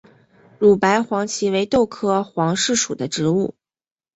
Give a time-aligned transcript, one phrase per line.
[0.57, 3.53] 乳白黄耆为豆科黄芪属的植物。